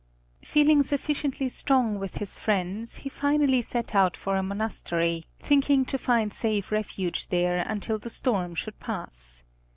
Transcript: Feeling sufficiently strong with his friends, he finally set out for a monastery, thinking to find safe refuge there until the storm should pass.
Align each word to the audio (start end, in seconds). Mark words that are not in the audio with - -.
Feeling 0.43 0.81
sufficiently 0.81 1.47
strong 1.47 1.99
with 1.99 2.17
his 2.17 2.39
friends, 2.39 2.95
he 3.05 3.07
finally 3.07 3.61
set 3.61 3.93
out 3.93 4.17
for 4.17 4.35
a 4.35 4.41
monastery, 4.41 5.25
thinking 5.39 5.85
to 5.85 5.97
find 5.99 6.33
safe 6.33 6.71
refuge 6.71 7.27
there 7.27 7.59
until 7.67 7.99
the 7.99 8.09
storm 8.09 8.55
should 8.55 8.79
pass. 8.79 9.43